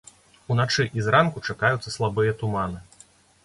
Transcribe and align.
Уначы 0.53 0.83
і 1.01 1.05
зранку 1.09 1.45
чакаюцца 1.53 1.95
слабыя 1.99 2.37
туманы. 2.43 2.87